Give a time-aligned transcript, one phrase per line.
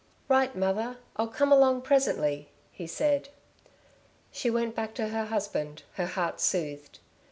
[0.27, 0.97] "Right, mother!
[1.15, 3.29] I'll come along, presently," he said.
[4.31, 6.97] She went back to her husband, her heart soothed.